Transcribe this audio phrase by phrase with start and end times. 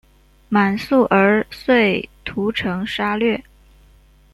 [0.49, 3.43] 满速儿遂屠城杀掠。